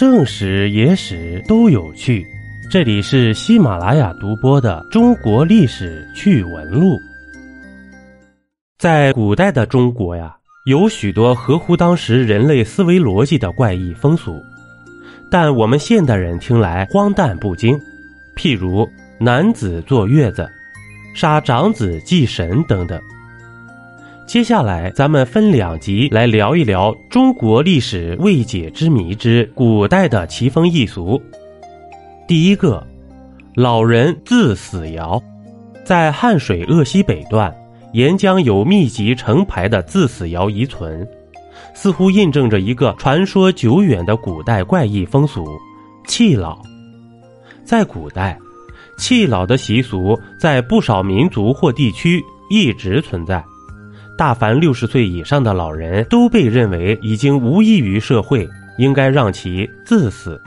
[0.00, 2.26] 正史、野史都有趣。
[2.70, 6.94] 这里是喜马拉雅独播的《中国历史趣闻录》。
[8.78, 10.34] 在古代的中国呀，
[10.64, 14.40] 有许多合乎当时人类思维逻辑的怪异风俗，
[15.30, 17.78] 但我们现代人听来荒诞不经。
[18.34, 18.88] 譬如
[19.18, 20.48] 男子坐月子、
[21.14, 22.98] 杀长子祭神等等。
[24.30, 31.20] 接下来，咱们分两集来聊一聊中国历史未解之谜之古代的奇风异俗。
[32.28, 32.86] 第一个，
[33.56, 35.20] 老人自死窑，
[35.84, 37.52] 在汉水鄂西北段
[37.92, 41.04] 沿江有密集成排的自死窑遗存，
[41.74, 45.44] 似乎印证着一个传说久远的古代怪异风俗——
[46.06, 46.56] 弃老。
[47.64, 48.38] 在古代，
[48.96, 53.44] 弃老的习俗在不少民族或地区一直存在。
[54.20, 58.46] 大凡六十岁以上的老人都被认为已经无益于社会，
[58.76, 60.38] 应该让其自死，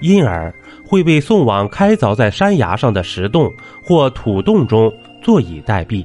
[0.00, 0.52] 因而
[0.86, 3.50] 会被送往开凿在山崖上的石洞
[3.82, 6.04] 或土洞中坐以待毙。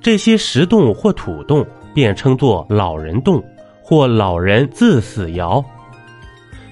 [0.00, 3.40] 这些石洞或土洞便称作老人洞
[3.80, 5.64] 或老人自死窑。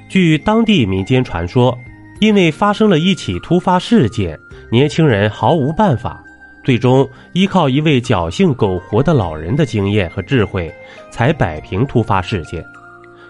[0.08, 1.78] 据当地民间传说，
[2.18, 4.36] 因为发生了一起突发事件，
[4.72, 6.20] 年轻人毫无办法。
[6.64, 10.72] 最终依靠一位侥幸苟活的老人的经验和智慧，
[11.10, 12.64] 才摆平突发事件。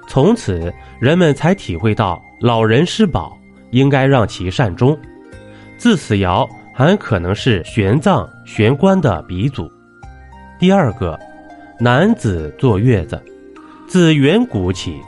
[0.06, 3.36] 从此，人们才体会到老人是宝，
[3.70, 4.96] 应该让其善终。
[5.76, 9.68] 自此窑很可能是玄奘、玄关的鼻祖。
[10.58, 11.18] 第二个，
[11.80, 13.20] 男子坐月子，
[13.88, 15.00] 自远古起，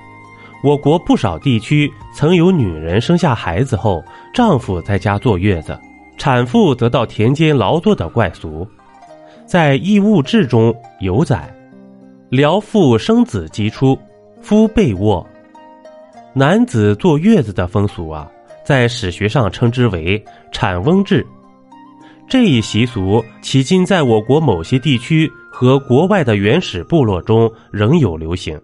[0.64, 5.78] 我国不少地区曾有女人生下孩子后，丈夫在家坐月子。
[6.26, 8.66] 产妇则到田间劳作的怪俗，
[9.46, 11.48] 在《异物志》中有载
[12.30, 13.96] ：“辽妇生子即出，
[14.42, 15.24] 夫被卧。”
[16.34, 18.28] 男子坐月子的风俗啊，
[18.64, 21.24] 在史学上称之为“产翁制”。
[22.28, 28.60] 这一习俗迄今在我国某些地区和国外的原始部落中仍有流行。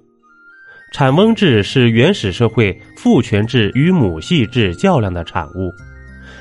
[0.92, 5.70] 产翁制是原始社会父权制与母系制较量的产物。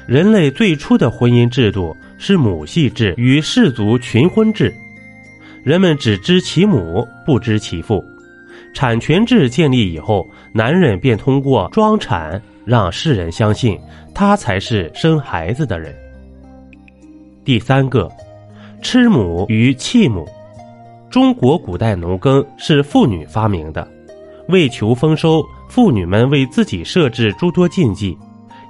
[0.07, 4.73] 人类最初的婚姻制度是母系制与氏族群婚制，
[5.63, 8.03] 人们只知其母，不知其父。
[8.73, 13.77] 产权制建立以后，男人便通过装产让世人相信
[14.13, 15.93] 他才是生孩子的人。
[17.43, 18.09] 第三个，
[18.81, 20.27] 吃母与弃母。
[21.09, 23.85] 中国古代农耕是妇女发明的，
[24.47, 28.17] 为求丰收，妇女们为自己设置诸多禁忌。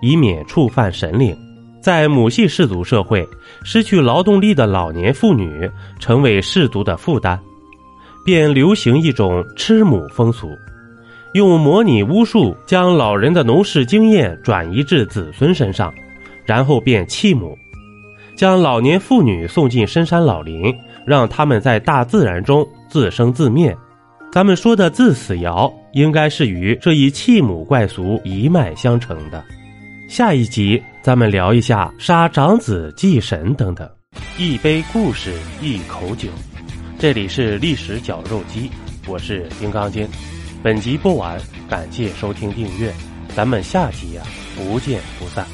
[0.01, 1.37] 以免触犯神灵，
[1.81, 3.27] 在母系氏族社会，
[3.63, 5.69] 失去劳动力的老年妇女
[5.99, 7.39] 成为氏族的负担，
[8.25, 10.47] 便流行一种吃母风俗，
[11.33, 15.93] 用模拟巫术将老人的农事经验转移至子孙身上，
[16.45, 17.57] 然后便弃母，
[18.35, 20.73] 将老年妇女送进深山老林，
[21.05, 23.75] 让他们在大自然中自生自灭。
[24.31, 29.43] 咱们说的自死窑，应该是与这一弃母怪俗一脉相承的。
[30.11, 33.89] 下一集咱们聊一下杀长子祭神等等，
[34.37, 36.27] 一杯故事一口酒，
[36.99, 38.69] 这里是历史绞肉机，
[39.07, 40.05] 我是金刚经。
[40.61, 41.39] 本集播完，
[41.69, 42.93] 感谢收听订阅，
[43.33, 44.21] 咱们下集呀
[44.57, 45.47] 不见不散。